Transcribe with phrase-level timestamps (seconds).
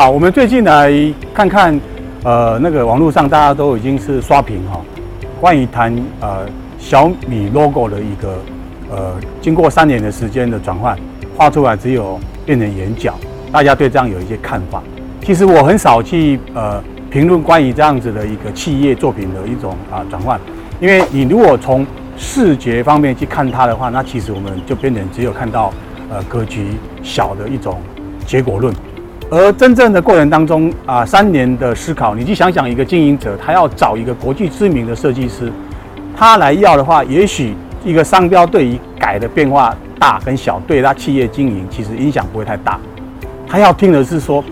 [0.00, 0.90] 好，我们最近来
[1.34, 1.78] 看看，
[2.24, 4.80] 呃，那个网络上大家都已经是刷屏哈，
[5.38, 6.46] 关于谈呃
[6.78, 8.38] 小米 logo 的一个
[8.90, 10.98] 呃，经过三年的时间的转换，
[11.36, 13.14] 画出来只有变成眼角，
[13.52, 14.82] 大家对这样有一些看法。
[15.20, 20.40] 其实我很少去呃评论关于这样子的一个企业作品的一种啊转换，
[20.80, 21.86] 因为你如果从
[22.16, 25.70] 视觉方面去看它的话，那其实我们就变成只有看到
[26.08, 27.78] 呃格局小的一种
[28.24, 28.74] 结果论。
[29.30, 35.52] 而真正的过程当中啊，三年的思考，你去想想，一个经营者他要找一个国际知名的设计师，
[36.16, 42.76] 他来要的话，也许一个商标对于改的变化大跟小，对他企业经营其实影响不会太大。
[43.46, 44.42] 他要听的是说，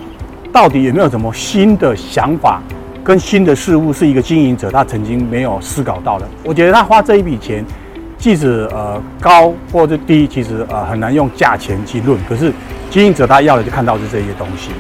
[0.53, 2.63] 到底有没有什么新的想法
[3.03, 6.29] 跟新的事物，是一个经营者他曾经没有思考到的。
[6.45, 7.65] 我觉得他花这一笔钱，
[8.19, 12.53] 即使呃高或者低，其实呃很难用价钱去论，可是。
[12.91, 14.71] 经营者他要的就看到是这些东西。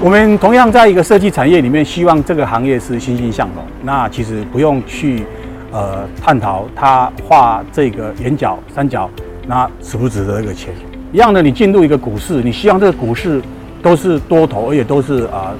[0.00, 3.62] 我们同样在一个设计产业里面，希望这个行业是欣欣向荣。
[3.82, 5.22] 那其实不用去
[5.70, 9.10] 呃探讨他画这个眼角、三角，
[9.46, 10.72] 那值不值得这个钱？
[11.12, 13.42] 一样的，你进入一个股市，你希望这个股市
[13.82, 15.52] 都是多头，而且都是啊、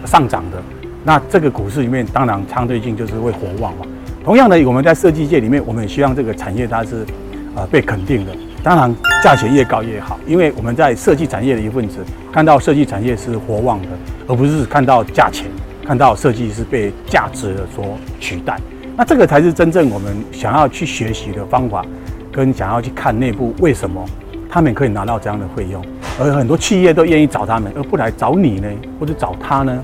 [0.00, 0.62] 呃、上涨的。
[1.02, 3.86] 那这个股市里面，当然相对性就是会火旺嘛。
[4.26, 7.06] 同样的，我们在设计界里面，我们也希望这个产业它是、
[7.54, 8.32] 呃、被肯定的。
[8.60, 11.98] 当然，价钱越高越好，因为我们在设计产业的一份子，
[12.32, 13.88] 看到设计产业是活旺的，
[14.26, 15.46] 而不是看到价钱，
[15.86, 18.58] 看到设计是被价值的所取代。
[18.96, 21.86] 那这个才是真正我们想要去学习的方法，
[22.32, 24.04] 跟想要去看内部为什么
[24.50, 25.80] 他们可以拿到这样的费用，
[26.18, 29.80] 而很多企业都愿意找他们，而不来找你呢，或者找他呢？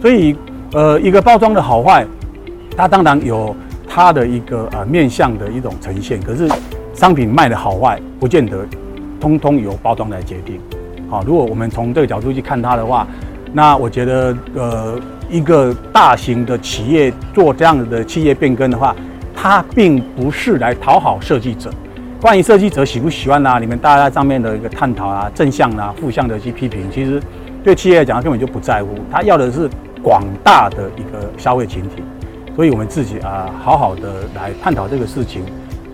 [0.00, 0.36] 所以，
[0.74, 2.06] 呃，一个包装的好坏，
[2.76, 3.54] 它当然有
[4.00, 6.48] 它的一个呃面向的一种呈现，可是。
[6.92, 8.66] 商品卖的好坏，不见得
[9.18, 10.60] 通通由包装来决定。
[11.08, 13.06] 好，如果我们从这个角度去看它的话，
[13.54, 18.94] 那我觉得，呃，一个大型的企业做这样子的企业变更的话，
[19.34, 21.70] 它并不是来讨好设计者。
[22.20, 27.22] 关于设计者喜不喜欢啊，你们大家在上面的一个探讨啊，正向啊、负向的去批评，其实
[27.64, 28.88] 对企业来讲，他根本就不在乎。
[29.10, 29.70] 他要的是
[30.02, 32.02] 广大的一个消费群体。
[32.60, 35.42] 所以我们自己啊，好好的来探讨这个事情。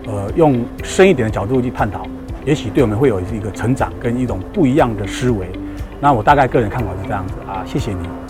[0.05, 2.05] 呃，用深一点的角度去探讨，
[2.45, 5.47] 也许对我们会有一个成长跟一种不一样的思维。
[6.01, 8.26] 那我大概个人看法是这样子啊，谢谢你。